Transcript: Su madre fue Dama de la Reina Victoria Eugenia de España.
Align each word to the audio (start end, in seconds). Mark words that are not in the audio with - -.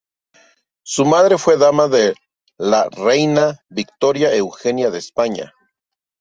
Su 0.83 1.05
madre 1.05 1.37
fue 1.37 1.57
Dama 1.59 1.87
de 1.87 2.15
la 2.57 2.89
Reina 2.89 3.63
Victoria 3.69 4.33
Eugenia 4.33 4.89
de 4.89 4.97
España. 4.97 5.53